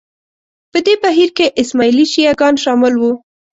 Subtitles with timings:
[0.71, 3.11] په دې بهیر کې اسماعیلي شیعه ګان شامل وو